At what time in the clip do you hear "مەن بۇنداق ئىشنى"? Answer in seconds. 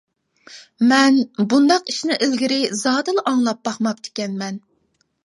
0.91-2.17